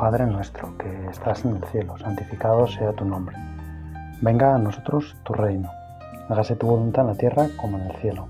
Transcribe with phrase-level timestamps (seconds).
[0.00, 3.36] Padre nuestro que estás en el cielo, santificado sea tu nombre.
[4.22, 5.68] Venga a nosotros tu reino.
[6.30, 8.26] Hágase tu voluntad en la tierra como en el cielo.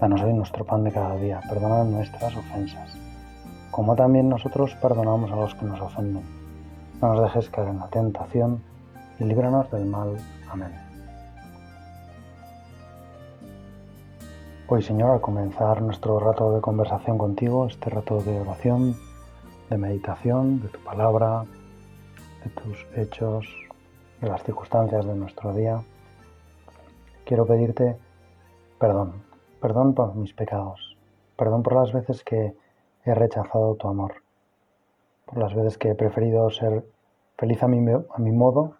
[0.00, 1.40] Danos hoy nuestro pan de cada día.
[1.48, 2.98] Perdona nuestras ofensas,
[3.70, 6.24] como también nosotros perdonamos a los que nos ofenden.
[7.00, 8.60] No nos dejes caer en la tentación
[9.20, 10.16] y líbranos del mal.
[10.50, 10.72] Amén.
[14.66, 18.96] Hoy, Señor, al comenzar nuestro rato de conversación contigo, este rato de oración,
[19.72, 21.46] de meditación, de tu palabra,
[22.44, 23.46] de tus hechos,
[24.20, 25.80] de las circunstancias de nuestro día,
[27.24, 27.96] quiero pedirte
[28.78, 29.22] perdón,
[29.62, 30.98] perdón por mis pecados,
[31.38, 32.54] perdón por las veces que
[33.06, 34.16] he rechazado tu amor,
[35.24, 36.84] por las veces que he preferido ser
[37.38, 38.76] feliz a mi, a mi modo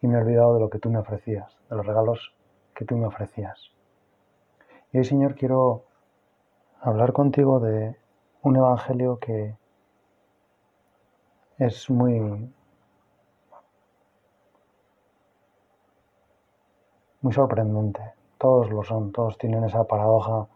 [0.00, 2.32] y me he olvidado de lo que tú me ofrecías, de los regalos
[2.74, 3.70] que tú me ofrecías.
[4.92, 5.84] Y hoy, Señor, quiero
[6.80, 7.96] hablar contigo de
[8.40, 9.60] un evangelio que
[11.66, 12.50] es muy
[17.20, 18.00] muy sorprendente.
[18.38, 20.48] Todos lo son, todos tienen esa paradoja.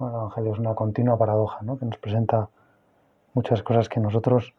[0.00, 1.78] El Evangelio es una continua paradoja, ¿no?
[1.78, 2.48] que nos presenta
[3.34, 4.52] muchas cosas que nosotros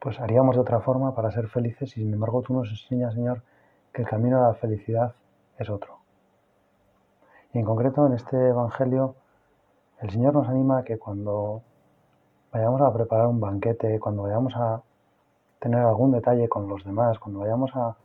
[0.00, 3.42] pues haríamos de otra forma para ser felices y sin embargo tú nos enseñas, Señor,
[3.92, 5.14] que el camino a la felicidad
[5.58, 5.98] es otro.
[7.52, 9.14] Y en concreto en este Evangelio
[10.00, 11.62] el Señor nos anima a que cuando
[12.56, 14.82] vayamos a preparar un banquete, cuando vayamos a
[15.58, 17.96] tener algún detalle con los demás, cuando vayamos a,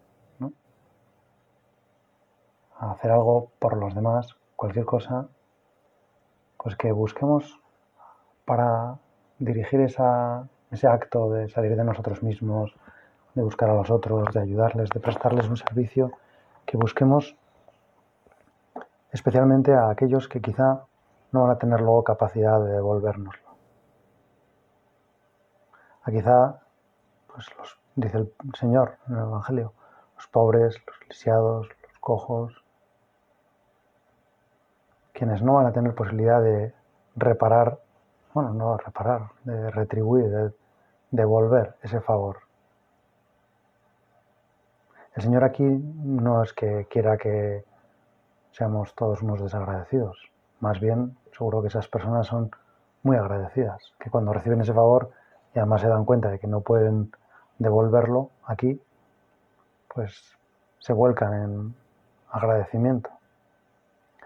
[2.80, 5.28] hacer algo por los demás, cualquier cosa,
[6.58, 7.60] pues que busquemos
[8.44, 8.98] para
[9.38, 12.76] dirigir esa, ese acto de salir de nosotros mismos,
[13.36, 16.12] de buscar a los otros, de ayudarles, de prestarles un servicio,
[16.66, 17.38] que busquemos
[19.12, 20.86] especialmente a aquellos que quizá
[21.32, 23.41] no van a tener luego capacidad de devolvernoslo.
[26.04, 26.60] A quizá,
[27.28, 29.74] pues los, dice el Señor en el Evangelio,
[30.16, 32.64] los pobres, los lisiados, los cojos,
[35.14, 36.74] quienes no van a tener posibilidad de
[37.16, 37.80] reparar,
[38.34, 40.54] bueno, no reparar, de retribuir, de
[41.12, 42.40] devolver ese favor.
[45.16, 47.66] El Señor aquí no es que quiera que
[48.52, 50.32] seamos todos unos desagradecidos.
[50.60, 52.50] Más bien, seguro que esas personas son
[53.04, 55.12] muy agradecidas, que cuando reciben ese favor
[55.54, 57.12] y además se dan cuenta de que no pueden
[57.60, 58.82] devolverlo aquí,
[59.94, 60.38] pues
[60.80, 61.76] se vuelcan en
[62.32, 63.10] agradecimiento.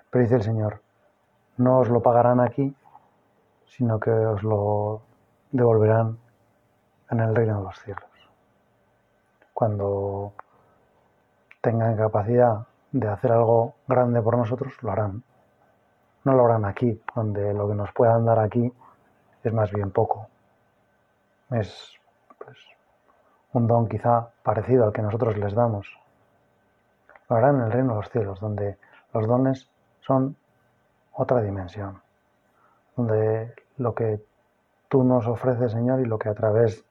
[0.09, 0.81] Pero dice el Señor,
[1.57, 2.75] no os lo pagarán aquí,
[3.67, 5.01] sino que os lo
[5.51, 6.17] devolverán
[7.09, 8.03] en el reino de los cielos.
[9.53, 10.33] Cuando
[11.61, 15.23] tengan capacidad de hacer algo grande por nosotros, lo harán.
[16.23, 18.71] No lo harán aquí, donde lo que nos puedan dar aquí
[19.43, 20.27] es más bien poco.
[21.51, 21.93] Es
[22.37, 22.57] pues,
[23.53, 25.87] un don quizá parecido al que nosotros les damos.
[27.29, 28.77] Lo harán en el reino de los cielos, donde
[29.13, 29.69] los dones
[30.01, 30.35] son
[31.13, 32.01] otra dimensión,
[32.95, 34.23] donde lo que
[34.89, 36.85] tú nos ofreces, Señor, y lo que a través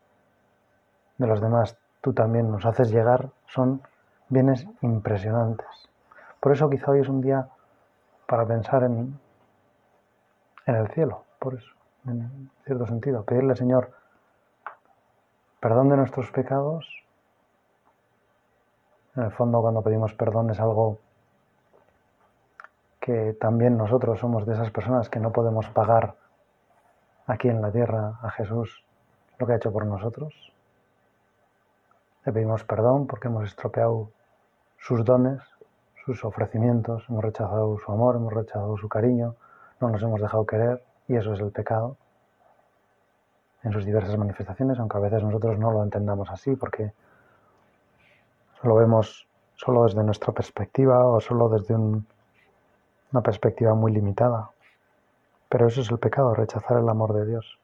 [1.19, 3.83] de los demás tú también nos haces llegar son
[4.29, 5.69] bienes impresionantes.
[6.41, 7.49] Por eso quizá hoy es un día
[8.27, 9.19] para pensar en,
[10.67, 11.73] en el cielo, por eso,
[12.07, 13.23] en cierto sentido.
[13.25, 13.91] Pedirle, Señor,
[15.65, 16.87] perdón de nuestros pecados.
[19.17, 20.99] En el fondo, cuando pedimos perdón es algo
[23.01, 26.17] que también nosotros somos de esas personas que no podemos pagar
[27.27, 28.85] aquí en la tierra a Jesús
[29.39, 30.35] lo que ha hecho por nosotros.
[32.27, 34.11] Le pedimos perdón porque hemos estropeado
[34.77, 35.41] sus dones,
[36.05, 39.35] sus ofrecimientos, hemos rechazado su amor, hemos rechazado su cariño,
[39.81, 41.97] no nos hemos dejado querer y eso es el pecado
[43.65, 46.93] en sus diversas manifestaciones, aunque a veces nosotros no lo entendamos así porque
[48.63, 49.27] lo vemos
[49.57, 54.51] solo desde nuestra perspectiva o solo desde una perspectiva muy limitada.
[55.49, 57.59] Pero eso es el pecado, rechazar el amor de Dios.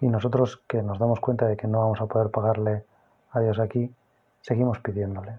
[0.00, 2.84] Y nosotros que nos damos cuenta de que no vamos a poder pagarle
[3.32, 3.94] a Dios aquí,
[4.40, 5.38] seguimos pidiéndole.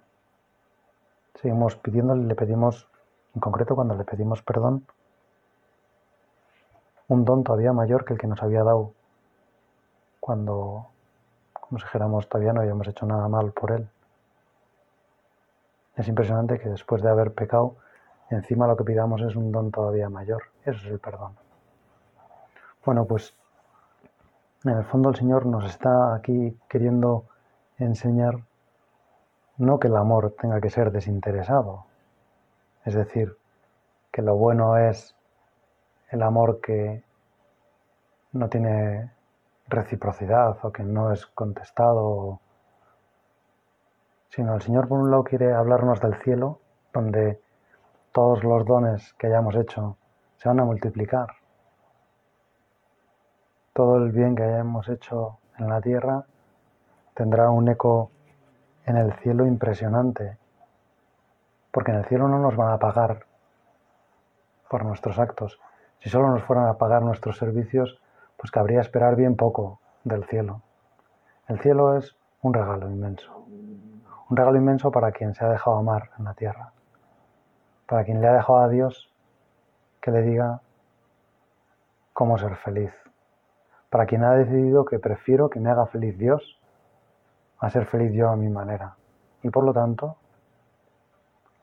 [1.35, 2.87] Seguimos pidiéndole le pedimos,
[3.33, 4.85] en concreto cuando le pedimos perdón,
[7.11, 8.93] un don todavía mayor que el que nos había dado
[10.21, 10.87] cuando,
[11.51, 13.89] como si dijéramos, todavía no habíamos hecho nada mal por él.
[15.97, 17.75] Es impresionante que después de haber pecado,
[18.29, 20.43] encima lo que pidamos es un don todavía mayor.
[20.63, 21.35] Eso es el perdón.
[22.85, 23.35] Bueno, pues
[24.63, 27.25] en el fondo el Señor nos está aquí queriendo
[27.77, 28.39] enseñar
[29.57, 31.83] no que el amor tenga que ser desinteresado,
[32.85, 33.35] es decir,
[34.13, 35.13] que lo bueno es
[36.11, 37.03] el amor que
[38.33, 39.11] no tiene
[39.67, 42.39] reciprocidad o que no es contestado,
[44.29, 46.59] sino el Señor por un lado quiere hablarnos del cielo,
[46.93, 47.41] donde
[48.11, 49.97] todos los dones que hayamos hecho
[50.35, 51.27] se van a multiplicar.
[53.73, 56.25] Todo el bien que hayamos hecho en la tierra
[57.13, 58.11] tendrá un eco
[58.85, 60.37] en el cielo impresionante,
[61.71, 63.25] porque en el cielo no nos van a pagar
[64.69, 65.59] por nuestros actos.
[66.01, 68.01] Si solo nos fueran a pagar nuestros servicios,
[68.35, 70.63] pues cabría esperar bien poco del cielo.
[71.47, 73.45] El cielo es un regalo inmenso,
[74.29, 76.71] un regalo inmenso para quien se ha dejado amar en la tierra,
[77.85, 79.13] para quien le ha dejado a Dios
[80.01, 80.61] que le diga
[82.13, 82.93] cómo ser feliz,
[83.91, 86.59] para quien ha decidido que prefiero que me haga feliz Dios
[87.59, 88.95] a ser feliz yo a mi manera.
[89.43, 90.17] Y por lo tanto,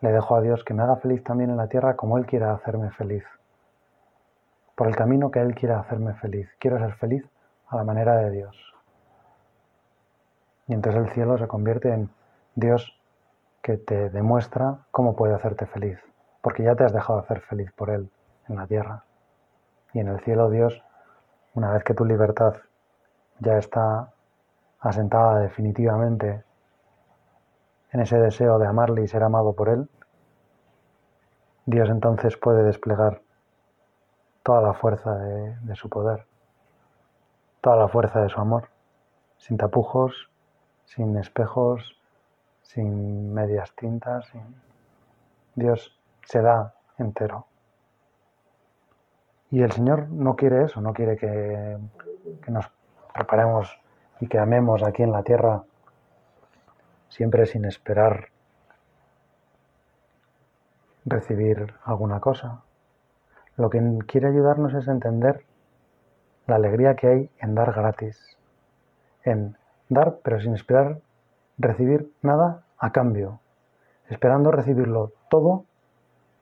[0.01, 2.53] le dejo a Dios que me haga feliz también en la tierra como Él quiera
[2.53, 3.25] hacerme feliz.
[4.79, 6.49] Por el camino que Él quiera hacerme feliz.
[6.61, 7.29] Quiero ser feliz
[7.67, 8.57] a la manera de Dios.
[10.69, 12.11] Y entonces el cielo se convierte en
[12.55, 12.97] Dios
[13.61, 15.99] que te demuestra cómo puede hacerte feliz.
[16.43, 18.09] Porque ya te has dejado hacer feliz por Él
[18.49, 19.03] en la tierra.
[19.95, 20.81] Y en el cielo Dios,
[21.55, 22.55] una vez que tu libertad
[23.41, 24.13] ya está
[24.79, 26.45] asentada definitivamente
[27.91, 29.91] en ese deseo de amarle y ser amado por Él,
[31.67, 33.23] Dios entonces puede desplegar
[34.49, 36.25] toda la fuerza de, su poder,
[37.61, 38.71] toda la fuerza de su amor,
[39.37, 40.31] sin tapujos,
[40.87, 42.01] sin espejos,
[42.63, 44.27] sin medias tintas.
[45.55, 47.45] Dios se da entero.
[49.51, 51.77] Y el Señor no quiere eso, no quiere que,
[52.47, 52.71] nos
[53.13, 53.79] preparemos
[54.19, 55.63] y que amemos aquí en la tierra
[57.11, 58.29] siempre sin esperar
[61.05, 62.63] recibir alguna cosa.
[63.59, 65.45] Lo que quiere ayudarnos es entender
[66.47, 68.39] la alegría que hay en dar gratis,
[69.25, 69.57] en
[69.89, 71.01] dar pero sin esperar
[71.59, 73.41] recibir nada a cambio,
[74.09, 75.65] esperando recibirlo todo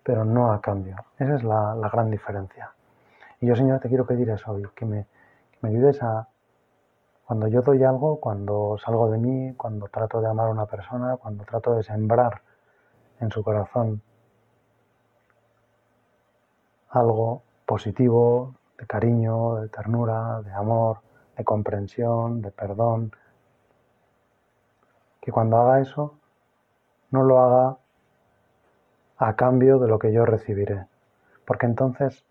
[0.02, 0.96] pero no a cambio.
[1.18, 2.72] Esa es la, gran diferencia.
[3.40, 5.06] Y yo, Señor, te quiero pedir eso hoy, que me,
[5.52, 6.28] que me ayudes a,
[7.24, 11.16] cuando yo doy algo, cuando salgo de mí, cuando trato de amar a una persona,
[11.16, 12.42] cuando trato de sembrar
[13.20, 14.02] en su corazón
[16.96, 20.98] algo positivo, de cariño, de ternura, de amor,
[21.36, 23.12] de comprensión, de perdón,
[25.20, 26.14] que cuando haga eso
[27.10, 27.76] no lo haga
[29.18, 30.86] a cambio de lo que yo recibiré,
[31.46, 32.24] porque entonces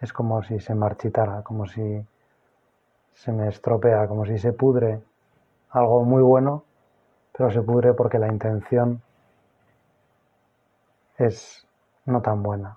[0.00, 2.04] es como si se marchitara, como si
[3.12, 5.00] se me estropea, como si se pudre
[5.70, 6.64] algo muy bueno,
[7.32, 9.02] pero se pudre porque la intención
[11.16, 11.66] es
[12.06, 12.76] no tan buena.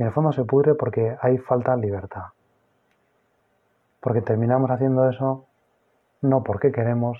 [0.00, 2.28] Y en el fondo se pudre porque hay falta de libertad.
[4.00, 5.44] Porque terminamos haciendo eso
[6.22, 7.18] no porque queremos,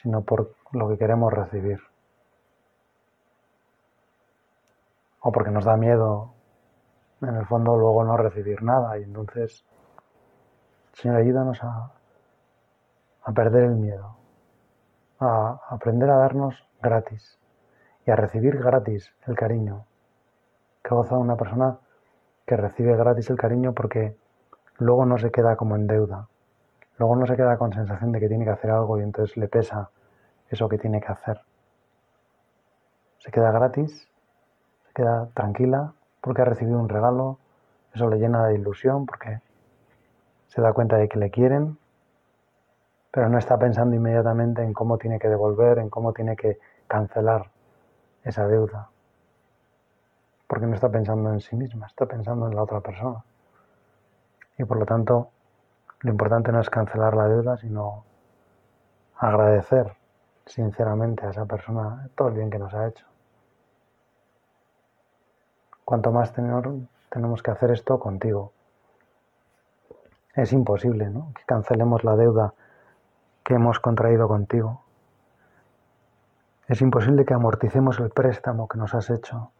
[0.00, 1.78] sino por lo que queremos recibir.
[5.20, 6.32] O porque nos da miedo,
[7.20, 9.62] en el fondo, luego no recibir nada y entonces
[10.94, 11.92] Señor, ayúdanos a,
[13.24, 14.16] a perder el miedo,
[15.20, 17.38] a aprender a darnos gratis
[18.06, 19.84] y a recibir gratis el cariño
[20.82, 21.78] que goza una persona
[22.46, 24.16] que recibe gratis el cariño porque
[24.78, 26.28] luego no se queda como en deuda,
[26.98, 29.48] luego no se queda con sensación de que tiene que hacer algo y entonces le
[29.48, 29.90] pesa
[30.48, 31.40] eso que tiene que hacer.
[33.18, 34.08] Se queda gratis,
[34.86, 37.38] se queda tranquila porque ha recibido un regalo,
[37.94, 39.40] eso le llena de ilusión porque
[40.46, 41.78] se da cuenta de que le quieren,
[43.10, 47.50] pero no está pensando inmediatamente en cómo tiene que devolver, en cómo tiene que cancelar
[48.24, 48.90] esa deuda.
[50.48, 53.22] Porque no está pensando en sí misma, está pensando en la otra persona.
[54.58, 55.30] Y por lo tanto,
[56.00, 58.04] lo importante no es cancelar la deuda, sino
[59.16, 59.92] agradecer
[60.46, 63.06] sinceramente a esa persona todo el bien que nos ha hecho.
[65.84, 68.52] Cuanto más tenemos que hacer esto contigo,
[70.34, 71.32] es imposible ¿no?
[71.34, 72.54] que cancelemos la deuda
[73.42, 74.82] que hemos contraído contigo.
[76.68, 79.50] Es imposible que amorticemos el préstamo que nos has hecho.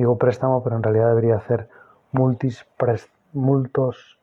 [0.00, 1.68] Digo préstamo, pero en realidad debería hacer
[2.12, 2.66] multis
[3.34, 4.18] multos,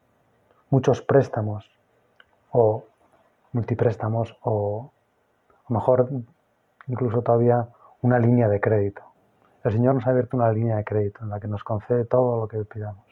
[0.72, 1.70] muchos préstamos
[2.52, 2.86] o
[3.52, 4.92] multipréstamos o
[5.70, 6.10] mejor
[6.88, 7.68] incluso todavía
[8.02, 9.04] una línea de crédito.
[9.64, 12.42] El Señor nos ha abierto una línea de crédito en la que nos concede todo
[12.42, 13.06] lo que pidamos.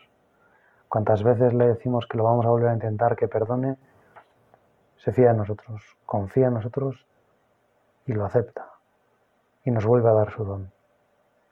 [0.90, 3.78] Cuantas veces le decimos que lo vamos a volver a intentar, que perdone,
[4.98, 7.06] se fía en nosotros, confía en nosotros
[8.08, 8.72] y lo acepta.
[9.64, 10.75] Y nos vuelve a dar su don.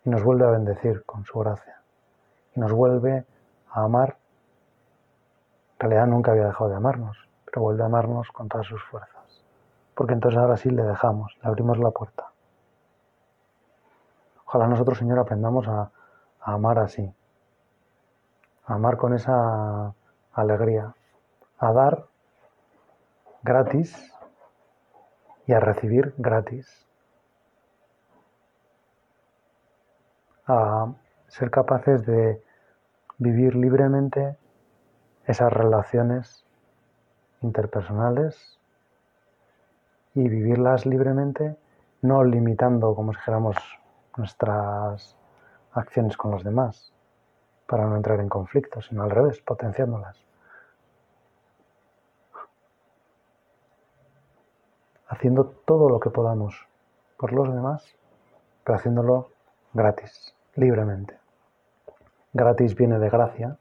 [0.05, 1.81] Y nos vuelve a bendecir con su gracia.
[2.55, 3.25] Y nos vuelve
[3.69, 4.17] a amar
[5.83, 9.43] realidad nunca había dejado de amarnos, pero vuelve a amarnos con todas sus fuerzas.
[9.95, 12.31] Porque entonces ahora sí le dejamos, le abrimos la puerta.
[14.45, 15.91] Ojalá nosotros, Señor, aprendamos a,
[16.41, 17.13] a amar así,
[18.65, 19.93] a amar con esa
[20.31, 20.95] alegría,
[21.57, 22.05] a dar
[23.41, 24.13] gratis
[25.45, 26.87] y a recibir gratis.
[30.45, 30.91] A
[31.27, 32.43] ser capaces de
[33.17, 34.37] vivir libremente
[35.25, 36.45] esas relaciones
[37.41, 38.59] interpersonales
[40.15, 41.55] y vivirlas libremente,
[42.01, 43.55] no limitando, como dijéramos,
[44.17, 45.15] nuestras
[45.71, 46.93] acciones con los demás
[47.65, 50.17] para no entrar en conflicto, sino al revés, potenciándolas.
[55.07, 56.67] Haciendo todo lo que podamos
[57.17, 57.95] por los demás,
[58.63, 59.32] pero haciéndolo
[59.73, 61.17] gratis, libremente.
[62.31, 63.57] Gratis viene de gracia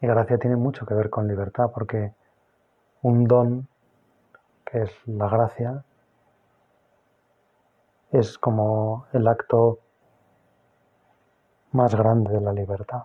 [0.00, 2.12] y gracia tiene mucho que ver con libertad porque
[3.02, 3.68] un don,
[4.64, 5.84] que es la gracia,
[8.10, 9.78] es como el acto
[11.72, 13.04] más grande de la libertad.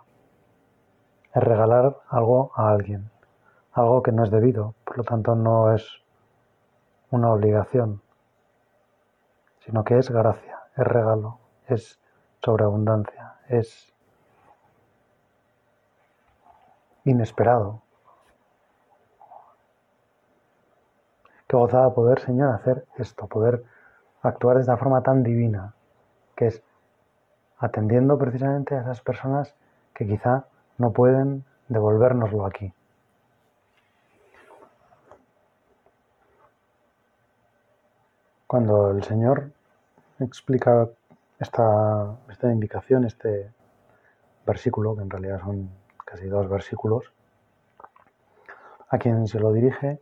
[1.33, 3.11] Es regalar algo a alguien,
[3.73, 5.87] algo que no es debido, por lo tanto no es
[7.11, 8.01] una obligación,
[9.59, 11.99] sino que es gracia, es regalo, es
[12.43, 13.93] sobreabundancia, es
[17.05, 17.81] inesperado.
[21.47, 23.63] Qué gozada poder, Señor, hacer esto, poder
[24.21, 25.73] actuar de esta forma tan divina,
[26.35, 26.63] que es
[27.59, 29.55] atendiendo precisamente a esas personas
[29.93, 30.45] que quizá
[30.77, 32.73] no pueden devolvérnoslo aquí.
[38.47, 39.51] Cuando el Señor
[40.19, 40.87] explica
[41.39, 43.51] esta, esta indicación, este
[44.45, 45.69] versículo, que en realidad son
[46.05, 47.11] casi dos versículos,
[48.89, 49.99] a quien se lo dirige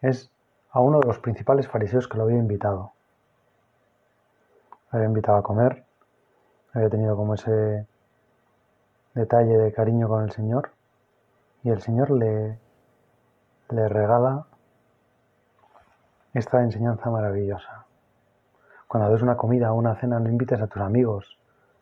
[0.00, 0.30] es
[0.70, 2.92] a uno de los principales fariseos que lo había invitado.
[4.90, 5.84] había invitado a comer,
[6.72, 7.86] había tenido como ese
[9.14, 10.70] detalle de cariño con el Señor
[11.62, 12.58] y el Señor le,
[13.70, 14.46] le regala
[16.34, 17.86] esta enseñanza maravillosa.
[18.92, 21.38] Cuando des una comida o una cena no invites a tus amigos,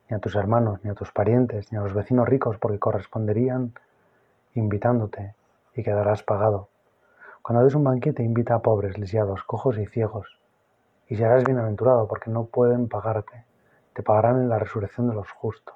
[0.09, 3.73] ni a tus hermanos, ni a tus parientes, ni a los vecinos ricos, porque corresponderían
[4.55, 5.35] invitándote
[5.75, 6.69] y quedarás pagado.
[7.43, 10.39] Cuando des un banquete, invita a pobres, lisiados, cojos y ciegos,
[11.09, 13.45] y serás bienaventurado, porque no pueden pagarte,
[13.93, 15.75] te pagarán en la resurrección de los justos.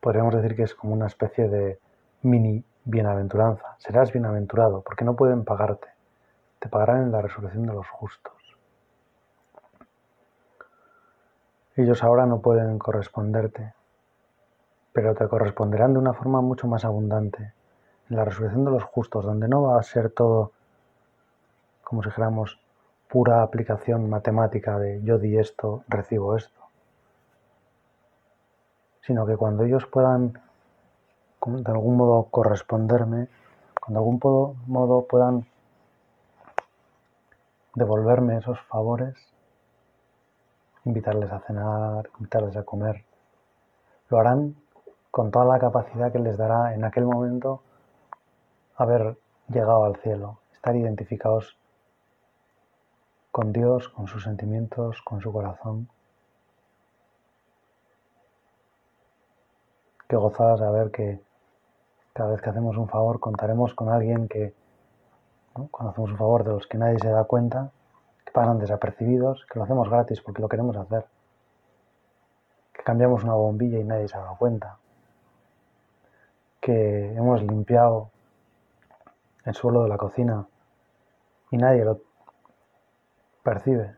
[0.00, 1.78] Podríamos decir que es como una especie de
[2.22, 3.76] mini bienaventuranza.
[3.76, 5.88] Serás bienaventurado, porque no pueden pagarte,
[6.62, 8.34] te pagarán en la resurrección de los justos.
[11.74, 13.74] Ellos ahora no pueden corresponderte,
[14.92, 17.52] pero te corresponderán de una forma mucho más abundante,
[18.08, 20.52] en la resurrección de los justos, donde no va a ser todo,
[21.82, 22.60] como si dijéramos,
[23.08, 26.60] pura aplicación matemática de yo di esto, recibo esto,
[29.00, 30.40] sino que cuando ellos puedan
[31.44, 33.26] de algún modo corresponderme,
[33.80, 35.44] cuando de algún modo puedan
[37.74, 39.16] devolverme esos favores,
[40.84, 43.04] invitarles a cenar, invitarles a comer.
[44.08, 44.56] Lo harán
[45.10, 47.62] con toda la capacidad que les dará en aquel momento
[48.76, 49.16] haber
[49.48, 51.58] llegado al cielo, estar identificados
[53.30, 55.88] con Dios, con sus sentimientos, con su corazón.
[60.08, 61.20] Qué gozada saber que
[62.12, 64.54] cada vez que hacemos un favor contaremos con alguien que,
[65.52, 67.70] cuando hacemos un favor de los que nadie se da cuenta,
[68.32, 71.06] pasan desapercibidos, que lo hacemos gratis porque lo queremos hacer,
[72.72, 74.78] que cambiamos una bombilla y nadie se ha dado cuenta,
[76.60, 78.10] que hemos limpiado
[79.44, 80.46] el suelo de la cocina
[81.50, 82.00] y nadie lo
[83.42, 83.96] percibe,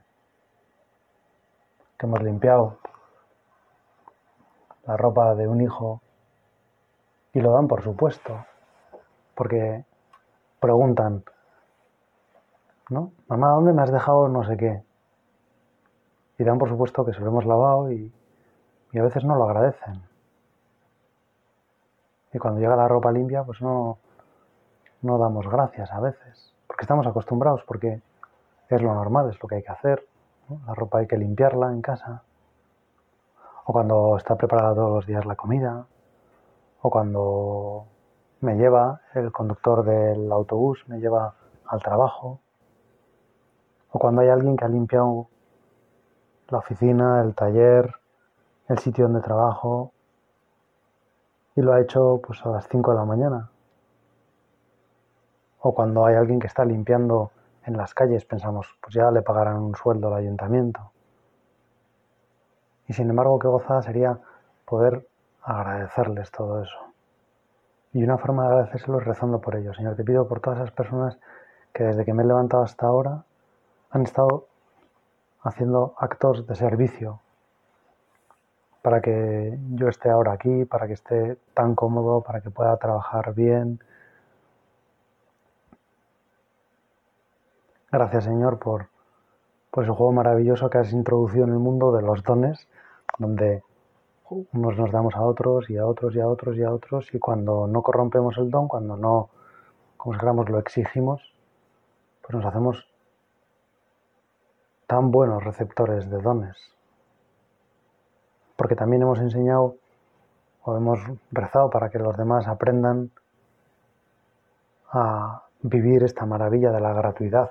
[1.98, 2.78] que hemos limpiado
[4.86, 6.00] la ropa de un hijo
[7.32, 8.44] y lo dan por supuesto,
[9.34, 9.84] porque
[10.60, 11.24] preguntan,
[12.90, 13.12] ¿no?
[13.28, 14.82] Mamá, ¿dónde me has dejado no sé qué?
[16.38, 18.12] Y dan por supuesto que se lo hemos lavado y,
[18.94, 20.02] a veces no lo agradecen.
[22.32, 23.98] Y cuando llega la ropa limpia, pues no,
[25.02, 28.02] no damos gracias a veces, porque estamos acostumbrados, porque
[28.68, 30.06] es lo normal, es lo que hay que hacer.
[30.66, 32.22] La ropa hay que limpiarla en casa.
[33.64, 35.86] O cuando está preparada todos los días la comida.
[36.82, 37.86] O cuando
[38.40, 41.34] me lleva el conductor del autobús, me lleva
[41.66, 42.40] al trabajo
[43.94, 45.28] o cuando hay alguien que ha limpiado
[46.48, 47.94] la oficina, el taller,
[48.68, 49.92] el sitio donde trabajo,
[51.54, 53.50] y lo ha hecho pues a las 5 de la mañana.
[55.60, 57.30] O cuando hay alguien que está limpiando
[57.64, 60.90] en las calles, pensamos, pues ya le pagarán un sueldo al ayuntamiento.
[62.88, 64.18] Y sin embargo, qué gozada sería
[64.64, 65.06] poder
[65.40, 66.78] agradecerles todo eso.
[67.92, 69.76] Y una forma de agradecérselo es rezando por ellos.
[69.76, 71.16] Señor, te pido por todas esas personas
[71.72, 73.24] que desde que me he levantado hasta ahora
[73.94, 74.48] han estado
[75.42, 77.20] haciendo actos de servicio
[78.82, 83.34] para que yo esté ahora aquí, para que esté tan cómodo, para que pueda trabajar
[83.34, 83.78] bien.
[87.90, 88.88] Gracias Señor por,
[89.70, 92.66] por ese juego maravilloso que has introducido en el mundo de los dones,
[93.18, 93.62] donde
[94.28, 97.20] unos nos damos a otros y a otros y a otros y a otros y
[97.20, 99.30] cuando no corrompemos el don, cuando no,
[99.96, 101.32] como lo exigimos,
[102.22, 102.88] pues nos hacemos
[104.86, 106.74] tan buenos receptores de dones
[108.56, 109.76] porque también hemos enseñado
[110.62, 111.00] o hemos
[111.30, 113.10] rezado para que los demás aprendan
[114.90, 117.50] a vivir esta maravilla de la gratuidad.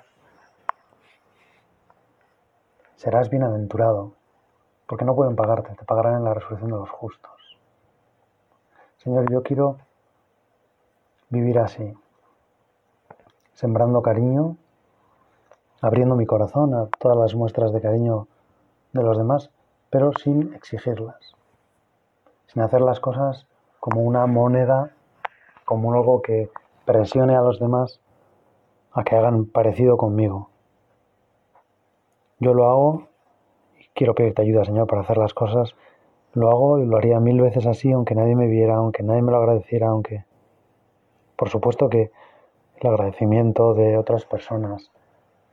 [2.96, 4.14] Serás bienaventurado,
[4.88, 7.60] porque no pueden pagarte, te pagarán en la resurrección de los justos.
[8.98, 9.78] Señor, yo quiero
[11.30, 11.94] vivir así,
[13.54, 14.56] sembrando cariño,
[15.84, 18.28] abriendo mi corazón a todas las muestras de cariño
[18.94, 19.52] de los demás
[19.94, 21.36] pero sin exigirlas,
[22.48, 23.46] sin hacer las cosas
[23.80, 24.92] como una moneda,
[25.66, 26.50] como algo que
[26.86, 28.00] presione a los demás
[28.94, 30.50] a que hagan parecido conmigo.
[32.40, 33.08] Yo lo hago
[33.78, 35.76] y quiero pedirte ayuda, Señor, para hacer las cosas.
[36.34, 39.32] Lo hago y lo haría mil veces así, aunque nadie me viera, aunque nadie me
[39.32, 40.26] lo agradeciera, aunque...
[41.36, 42.10] Por supuesto que
[42.78, 44.92] el agradecimiento de otras personas,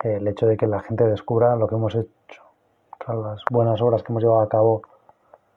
[0.02, 2.42] el hecho de que la gente descubra lo que hemos hecho,
[3.06, 4.82] las buenas obras que hemos llevado a cabo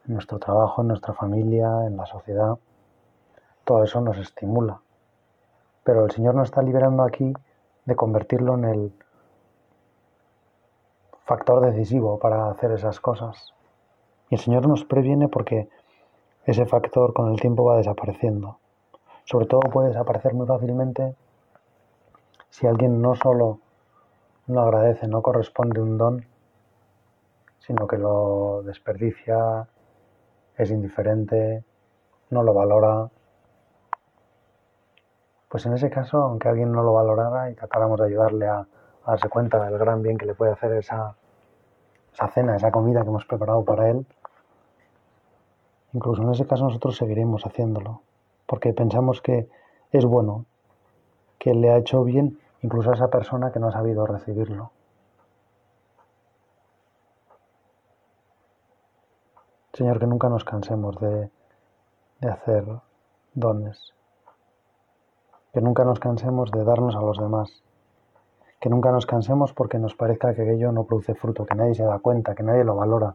[0.06, 2.58] en nuestro trabajo, en nuestra familia, en la sociedad.
[3.64, 4.80] Todo eso nos estimula.
[5.82, 7.32] Pero el Señor nos está liberando aquí
[7.84, 8.92] de convertirlo en el
[11.24, 13.54] factor decisivo para hacer esas cosas.
[14.30, 15.68] Y el Señor nos previene porque
[16.44, 18.58] ese factor con el tiempo va desapareciendo.
[19.24, 21.14] Sobre todo puede desaparecer muy fácilmente
[22.50, 23.60] si alguien no solo
[24.46, 26.26] no agradece, no corresponde un don,
[27.58, 29.66] sino que lo desperdicia,
[30.56, 31.64] es indiferente,
[32.30, 33.08] no lo valora.
[35.48, 38.66] Pues en ese caso, aunque alguien no lo valorara y tratáramos de ayudarle a,
[39.06, 41.14] darse cuenta del gran bien que le puede hacer esa,
[42.12, 44.06] esa cena, esa comida que hemos preparado para él,
[45.92, 48.02] incluso en ese caso nosotros seguiremos haciéndolo,
[48.46, 49.48] porque pensamos que
[49.92, 50.46] es bueno,
[51.38, 54.70] que le ha hecho bien incluso a esa persona que no ha sabido recibirlo.
[59.74, 61.30] Señor, que nunca nos cansemos de,
[62.26, 62.64] hacer
[63.34, 63.92] dones,
[65.52, 67.62] que nunca nos cansemos de darnos a los demás,
[68.60, 71.84] que nunca nos cansemos porque nos parezca que aquello no produce fruto, que nadie se
[71.84, 73.14] da cuenta, que nadie lo valora,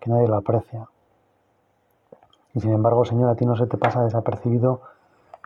[0.00, 0.88] que nadie lo aprecia.
[2.52, 4.80] Y sin embargo, Señor, a ti no se te pasa desapercibido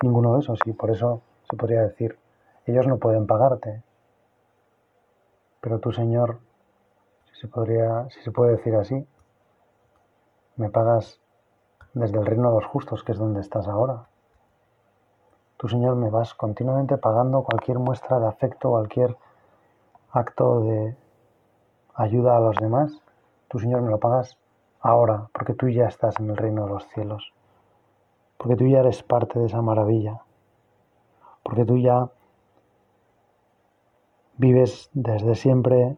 [0.00, 2.21] ninguno de esos y por eso se podría decir,
[2.66, 3.82] ellos no pueden pagarte.
[5.60, 6.38] Pero tú, Señor,
[7.30, 9.06] si se, podría, si se puede decir así,
[10.56, 11.20] me pagas
[11.94, 14.06] desde el reino de los justos, que es donde estás ahora.
[15.56, 19.16] Tú, Señor, me vas continuamente pagando cualquier muestra de afecto, cualquier
[20.10, 20.96] acto de
[21.94, 23.00] ayuda a los demás.
[23.48, 24.36] Tú, Señor, me lo pagas
[24.80, 27.32] ahora, porque tú ya estás en el reino de los cielos.
[28.38, 30.22] Porque tú ya eres parte de esa maravilla.
[31.44, 32.10] Porque tú ya
[34.42, 35.96] vives desde siempre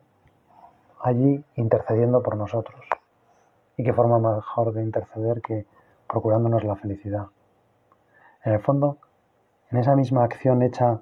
[1.01, 2.79] allí intercediendo por nosotros.
[3.79, 5.65] Y qué forma mejor de interceder que
[6.07, 7.29] procurándonos la felicidad.
[8.45, 8.99] En el fondo,
[9.71, 11.01] en esa misma acción hecha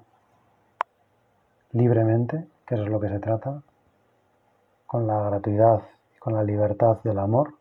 [1.73, 3.61] libremente, que eso es lo que se trata,
[4.87, 5.81] con la gratuidad
[6.15, 7.55] y con la libertad del amor,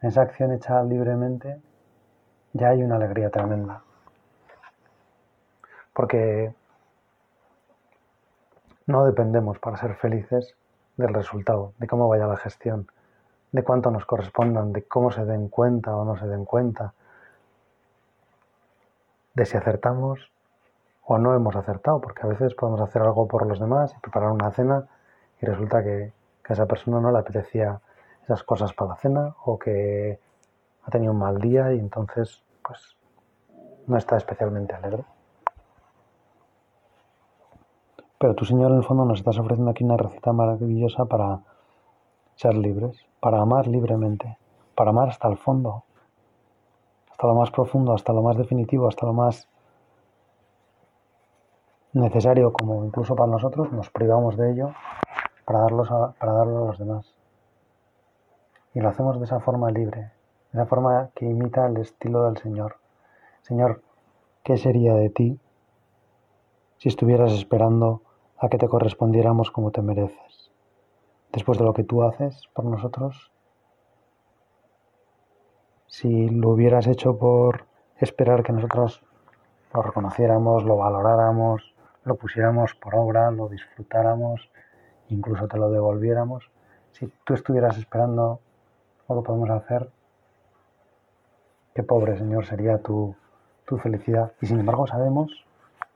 [0.00, 1.60] en esa acción hecha libremente
[2.52, 3.82] ya hay una alegría tremenda.
[5.92, 6.54] Porque
[8.86, 10.54] no dependemos para ser felices
[10.96, 12.88] del resultado, de cómo vaya la gestión,
[13.52, 16.94] de cuánto nos correspondan, de cómo se den cuenta o no se den cuenta,
[19.34, 20.30] de si acertamos
[21.04, 24.30] o no hemos acertado, porque a veces podemos hacer algo por los demás y preparar
[24.30, 24.86] una cena
[25.40, 26.12] y resulta que,
[26.48, 27.80] a esa persona no le apetecía
[28.22, 30.20] esas cosas para la cena o que
[30.84, 32.96] ha tenido un mal día y entonces pues
[33.88, 35.04] no está especialmente alegre.
[38.18, 41.40] Pero tu Señor en el fondo nos estás ofreciendo aquí una receta maravillosa para
[42.34, 44.38] ser libres, para amar libremente,
[44.74, 45.84] para amar hasta el fondo,
[47.10, 49.48] hasta lo más profundo, hasta lo más definitivo, hasta lo más
[51.92, 54.72] necesario como incluso para nosotros, nos privamos de ello
[55.44, 55.66] para,
[56.18, 57.14] para darlo a los demás.
[58.74, 60.12] Y lo hacemos de esa forma libre,
[60.52, 62.76] de esa forma que imita el estilo del Señor.
[63.42, 63.82] Señor,
[64.42, 65.40] ¿qué sería de ti
[66.76, 68.02] si estuvieras esperando
[68.38, 70.50] a que te correspondiéramos como te mereces?
[71.32, 73.30] Después de lo que tú haces por nosotros,
[75.86, 77.66] si lo hubieras hecho por
[77.98, 79.02] esperar que nosotros
[79.72, 84.50] lo reconociéramos, lo valoráramos, lo pusiéramos por obra, lo disfrutáramos,
[85.08, 86.50] incluso te lo devolviéramos,
[86.92, 88.40] si tú estuvieras esperando
[89.08, 89.90] lo que podemos hacer,
[91.74, 93.14] qué pobre Señor sería tu,
[93.66, 94.32] tu felicidad.
[94.40, 95.44] Y sin embargo sabemos,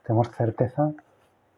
[0.03, 0.93] tenemos certeza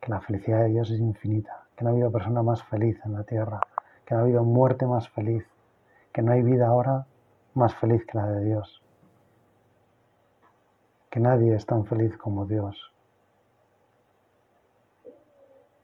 [0.03, 3.13] que la felicidad de Dios es infinita, que no ha habido persona más feliz en
[3.13, 3.61] la tierra,
[4.05, 5.45] que no ha habido muerte más feliz,
[6.11, 7.05] que no hay vida ahora
[7.53, 8.83] más feliz que la de Dios,
[11.09, 12.91] que nadie es tan feliz como Dios.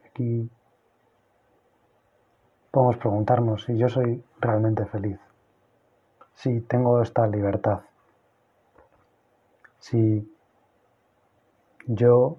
[0.06, 0.52] Aquí
[2.72, 5.18] podemos preguntarnos si yo soy realmente feliz,
[6.34, 7.84] si tengo esta libertad,
[9.78, 10.30] si
[11.88, 12.36] yo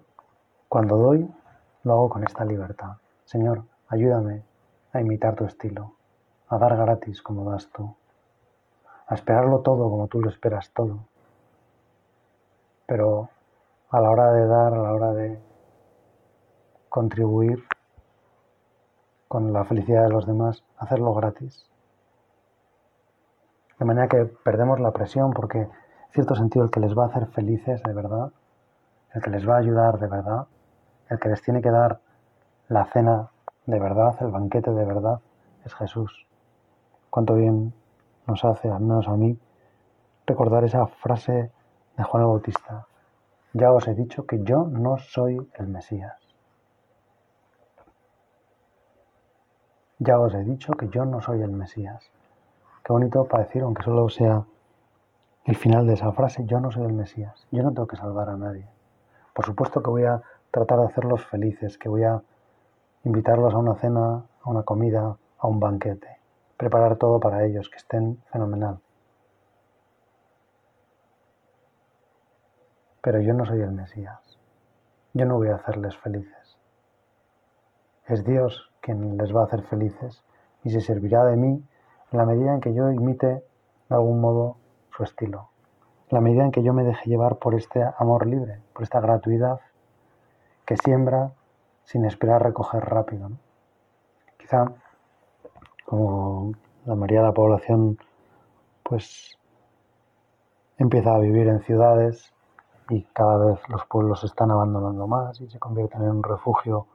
[0.69, 1.40] cuando doy
[1.83, 2.97] lo hago con esta libertad.
[3.25, 4.43] Señor, ayúdame
[4.93, 5.95] a imitar tu estilo,
[6.49, 7.95] a dar gratis como das tú,
[9.07, 11.07] a esperarlo todo como tú lo esperas todo.
[12.87, 13.29] Pero
[13.91, 15.41] a la hora de dar, a la hora de
[16.89, 17.65] contribuir
[19.29, 21.67] con la felicidad de los demás, hacerlo gratis.
[23.79, 25.71] De manera que perdemos la presión porque, en
[26.13, 28.33] cierto sentido, el que les va a hacer felices de verdad,
[29.15, 30.47] el que les va a ayudar de verdad,
[31.11, 32.01] el que les tiene que dar
[32.69, 33.31] la cena
[33.67, 35.21] de verdad, el banquete de verdad,
[35.65, 36.27] es Jesús.
[37.11, 37.75] Cuánto bien
[38.27, 39.39] nos hace, al menos a mí,
[40.27, 41.51] recordar esa frase
[41.97, 42.87] de Juan el Bautista.
[43.53, 46.17] Ya os he dicho que yo no soy el Mesías.
[49.99, 52.11] Ya os he dicho que yo no soy el Mesías.
[52.85, 54.45] Qué bonito para decir, aunque solo sea
[55.45, 57.47] el final de esa frase, yo no soy el Mesías.
[57.51, 58.67] Yo no tengo que salvar a nadie.
[59.35, 62.23] Por supuesto que voy a tratar de hacerlos felices, que voy a
[63.05, 66.19] invitarlos a una cena, a una comida, a un banquete.
[66.57, 68.81] Preparar todo para ellos, que estén fenomenal.
[73.03, 74.39] Pero yo no soy el Mesías.
[75.15, 76.59] Yo no voy a hacerles felices.
[78.07, 80.23] Es Dios quien les va a hacer felices
[80.65, 81.65] y se servirá de mí
[82.13, 84.57] en la medida en que yo imite de algún modo
[84.91, 85.51] su estilo,
[86.09, 89.01] en la medida en que yo me deje llevar por este amor libre, por esta
[89.01, 89.61] gratuidad
[90.71, 91.33] que siembra
[91.83, 93.33] sin esperar recoger rápido.
[94.39, 94.73] Quizá
[95.85, 96.53] como
[96.85, 97.99] la mayoría de la población
[98.85, 99.37] pues
[100.79, 102.33] empieza a vivir en ciudades
[102.89, 106.87] y cada vez los pueblos se están abandonando más y se convierten en un refugio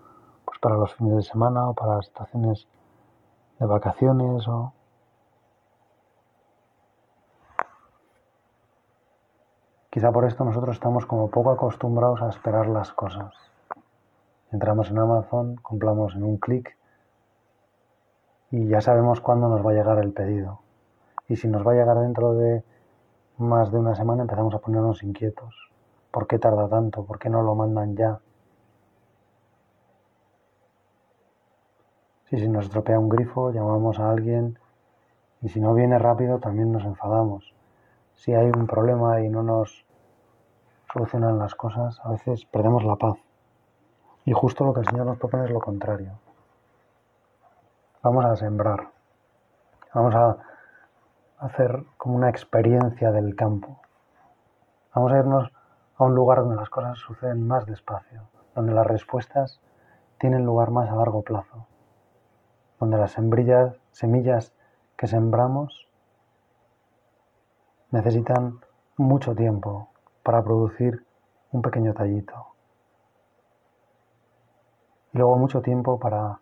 [0.45, 2.69] pues para los fines de semana o para las estaciones
[3.59, 4.71] de vacaciones o
[9.89, 13.54] Quizá por esto nosotros estamos como poco acostumbrados a esperar las cosas.
[14.51, 16.77] Entramos en Amazon, compramos en un clic
[18.51, 20.61] y ya sabemos cuándo nos va a llegar el pedido.
[21.27, 22.63] Y si nos va a llegar dentro de
[23.37, 25.71] más de una semana empezamos a ponernos inquietos.
[26.11, 27.03] ¿Por qué tarda tanto?
[27.03, 28.19] ¿Por qué no lo mandan ya?
[32.29, 34.57] Si se nos estropea un grifo, llamamos a alguien
[35.41, 37.53] y si no viene rápido también nos enfadamos.
[38.15, 39.85] Si hay un problema y no nos
[40.93, 43.24] solucionan las cosas, a veces perdemos la paz.
[44.25, 46.19] Y justo lo que el Señor nos propone es lo contrario.
[48.01, 48.89] Vamos a sembrar.
[49.93, 50.37] Vamos a
[51.39, 53.79] hacer como una experiencia del campo.
[54.93, 55.51] Vamos a irnos
[55.97, 58.23] a un lugar donde las cosas suceden más despacio,
[58.55, 59.61] donde las respuestas
[60.17, 61.67] tienen lugar más a largo plazo
[62.79, 64.53] donde las semillas
[64.97, 65.87] que sembramos
[67.91, 68.59] necesitan
[68.97, 69.89] mucho tiempo
[70.23, 71.05] para producir
[71.51, 72.54] un pequeño tallito.
[75.15, 76.41] Y luego mucho tiempo para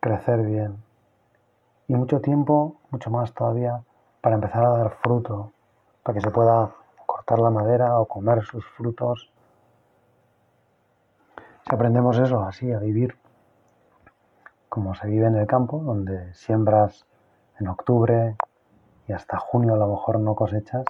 [0.00, 0.82] crecer bien.
[1.86, 3.84] Y mucho tiempo, mucho más todavía,
[4.20, 5.52] para empezar a dar fruto,
[6.02, 6.74] para que se pueda
[7.06, 9.32] cortar la madera o comer sus frutos.
[11.62, 13.16] Si aprendemos eso así, a vivir
[14.68, 17.06] como se vive en el campo, donde siembras
[17.60, 18.36] en octubre
[19.06, 20.86] y hasta junio a lo mejor no cosechas,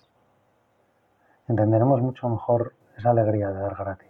[1.46, 4.07] entenderemos mucho mejor esa alegría de dar gratis.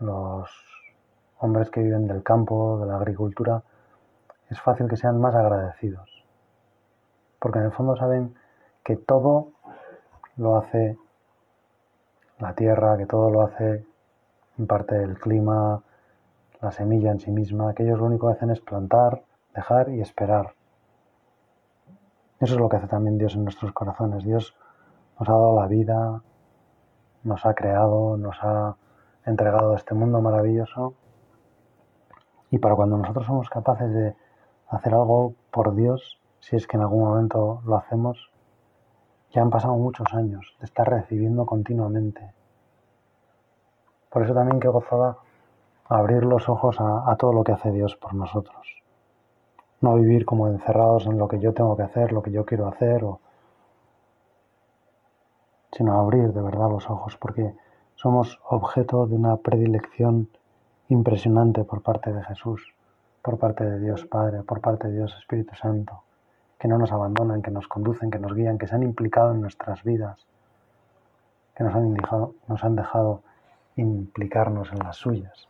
[0.00, 0.50] Los
[1.38, 3.62] hombres que viven del campo, de la agricultura,
[4.48, 6.24] es fácil que sean más agradecidos,
[7.38, 8.34] porque en el fondo saben
[8.82, 9.50] que todo
[10.36, 10.96] lo hace
[12.38, 13.84] la tierra, que todo lo hace
[14.58, 15.82] en parte el clima,
[16.60, 19.22] la semilla en sí misma, que ellos lo único que hacen es plantar,
[19.54, 20.54] dejar y esperar.
[22.40, 24.24] Eso es lo que hace también Dios en nuestros corazones.
[24.24, 24.54] Dios
[25.18, 26.22] nos ha dado la vida,
[27.24, 28.76] nos ha creado, nos ha
[29.28, 30.94] entregado este mundo maravilloso.
[32.50, 34.14] Y para cuando nosotros somos capaces de
[34.68, 38.30] hacer algo por Dios, si es que en algún momento lo hacemos,
[39.30, 42.32] ya han pasado muchos años de estar recibiendo continuamente.
[44.10, 45.18] Por eso también que gozada
[45.88, 48.82] abrir los ojos a, todo lo que hace Dios por nosotros.
[49.80, 52.66] No vivir como encerrados en lo que yo tengo que hacer, lo que yo quiero
[52.66, 53.04] hacer,
[55.72, 57.54] sino abrir de verdad los ojos, porque
[57.98, 60.28] somos objeto de una predilección
[60.88, 62.62] impresionante por parte de Jesús,
[63.22, 66.04] por parte de Dios Padre, por parte de Dios Espíritu Santo,
[66.60, 69.40] que no nos abandonan, que nos conducen, que nos guían, que se han implicado en
[69.40, 70.24] nuestras vidas,
[71.56, 71.74] que nos
[72.62, 73.22] han dejado,
[73.74, 75.48] implicarnos en las suyas.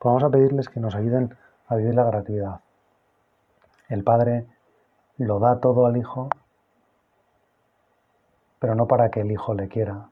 [0.00, 2.60] Vamos a pedirles que nos ayuden a vivir la gratuidad.
[3.88, 4.46] El Padre
[5.16, 6.28] lo da todo al Hijo,
[8.60, 10.10] pero no para que el Hijo le quiera,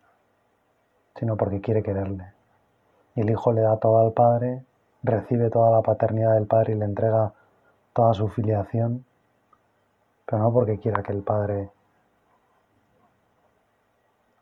[1.18, 2.32] sino porque quiere quererle.
[3.14, 4.64] Y el Hijo le da todo al Padre,
[5.02, 7.32] recibe toda la paternidad del Padre y le entrega
[7.92, 9.04] toda su filiación,
[10.26, 11.70] pero no porque quiera que el Padre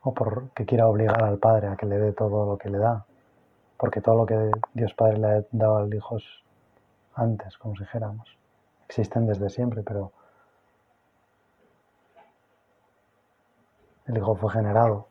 [0.01, 3.05] o porque quiera obligar al Padre a que le dé todo lo que le da,
[3.77, 6.17] porque todo lo que Dios Padre le ha dado al Hijo
[7.15, 8.37] antes, como si dijéramos.
[8.87, 10.11] Existen desde siempre, pero
[14.05, 15.07] el Hijo fue generado.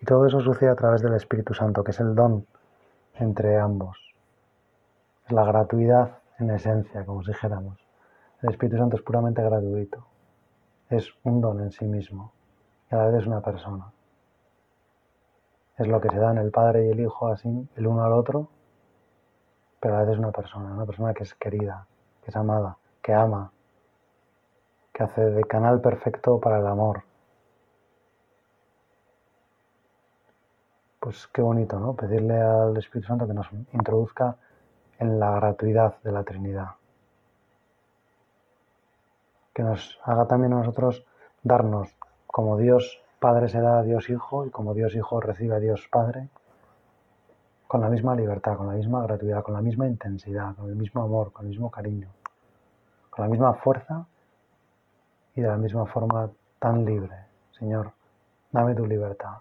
[0.00, 2.46] Y todo eso sucede a través del Espíritu Santo, que es el don
[3.14, 3.98] entre ambos.
[5.26, 7.78] Es la gratuidad en esencia, como si dijéramos.
[8.42, 10.06] El Espíritu Santo es puramente gratuito.
[10.88, 12.32] Es un don en sí mismo.
[12.90, 13.92] Y a la vez es una persona
[15.80, 18.12] es lo que se da en el Padre y el Hijo así, el uno al
[18.12, 18.48] otro,
[19.80, 21.86] pero a la vez es una persona, una persona que es querida,
[22.22, 23.50] que es amada, que ama,
[24.92, 27.04] que hace de canal perfecto para el amor.
[31.00, 31.94] Pues qué bonito, ¿no?
[31.94, 34.36] Pedirle al Espíritu Santo que nos introduzca
[34.98, 36.72] en la gratuidad de la Trinidad.
[39.54, 41.06] Que nos haga también a nosotros
[41.42, 45.58] darnos como Dios Padre se da a Dios Hijo y como Dios Hijo recibe a
[45.58, 46.28] Dios Padre,
[47.66, 51.02] con la misma libertad, con la misma gratuidad, con la misma intensidad, con el mismo
[51.02, 52.08] amor, con el mismo cariño,
[53.08, 54.06] con la misma fuerza
[55.34, 57.14] y de la misma forma tan libre.
[57.52, 57.92] Señor,
[58.52, 59.38] dame tu libertad,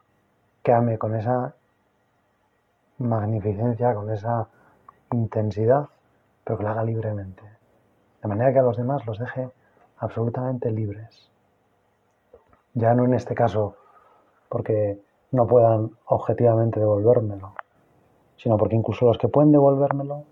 [0.63, 1.56] que ame con esa
[2.98, 4.48] magnificencia, con esa
[5.12, 5.88] intensidad,
[6.43, 7.43] pero que la haga libremente,
[8.22, 9.50] de manera que a los demás los deje
[9.98, 11.30] absolutamente libres
[12.74, 13.76] ya no en este caso
[14.48, 17.54] porque no puedan objetivamente devolvérmelo,
[18.38, 20.24] sino porque incluso los que pueden devolvérmelo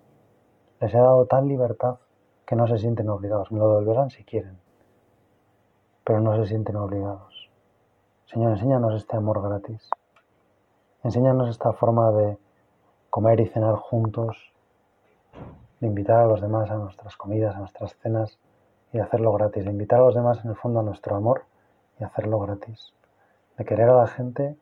[0.80, 1.98] les he dado tal libertad
[2.46, 3.52] que no se sienten obligados.
[3.52, 4.58] Me lo devolverán si quieren,
[6.04, 7.50] pero no se sienten obligados.
[8.26, 9.90] Señor, enséñanos este amor gratis.
[11.08, 12.38] Enséñanos esta forma de
[13.10, 14.52] comer y cenar juntos,
[15.80, 18.38] de invitar a los demás a nuestras comidas, a nuestras cenas
[18.92, 21.46] y de hacerlo gratis, de invitar a los demás en el fondo a nuestro amor
[21.98, 22.94] y hacerlo gratis,
[23.58, 24.58] de querer a la gente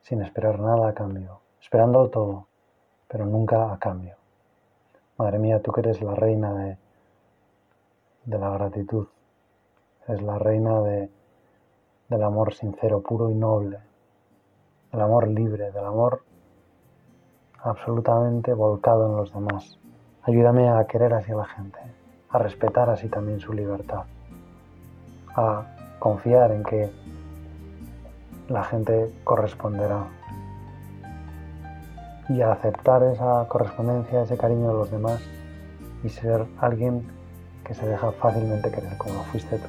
[0.00, 2.48] sin esperar nada a cambio, esperando todo,
[3.06, 4.16] pero nunca a cambio.
[5.16, 6.76] Madre mía, tú que eres la reina
[8.24, 9.06] de, la gratitud,
[10.08, 11.08] eres la reina de,
[12.08, 13.78] del amor sincero, puro y noble,
[14.92, 16.22] del amor libre, del amor
[17.62, 19.78] absolutamente volcado en los demás.
[20.22, 21.78] Ayúdame a querer así a la gente,
[22.30, 24.04] a respetar así también su libertad,
[25.34, 25.64] a
[25.98, 26.90] confiar en que
[28.48, 30.06] la gente corresponderá
[32.28, 35.20] y aceptar esa correspondencia, ese cariño de los demás
[36.04, 37.06] y ser alguien
[37.64, 39.68] que se deja fácilmente querer como lo fuiste tú.